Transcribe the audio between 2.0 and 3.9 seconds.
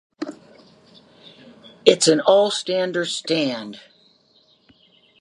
an all-stander stand.